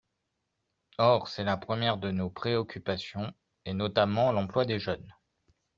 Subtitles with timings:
[0.97, 3.31] Or c’est la première de nos préoccupations,
[3.65, 5.13] et notamment l’emploi des jeunes.